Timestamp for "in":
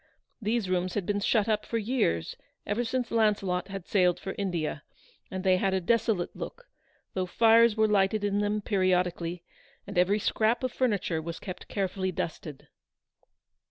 8.23-8.39